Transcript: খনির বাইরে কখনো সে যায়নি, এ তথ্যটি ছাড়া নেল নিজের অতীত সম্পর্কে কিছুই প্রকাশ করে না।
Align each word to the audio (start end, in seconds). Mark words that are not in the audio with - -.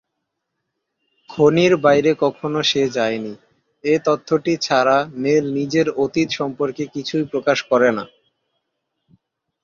খনির 1.29 1.73
বাইরে 1.77 2.11
কখনো 2.19 2.59
সে 2.63 2.83
যায়নি, 2.89 3.33
এ 3.83 3.95
তথ্যটি 4.05 4.53
ছাড়া 4.57 4.97
নেল 5.15 5.43
নিজের 5.53 5.87
অতীত 6.03 6.29
সম্পর্কে 6.31 6.83
কিছুই 6.93 7.23
প্রকাশ 7.23 7.57
করে 7.63 7.89
না। 7.91 8.05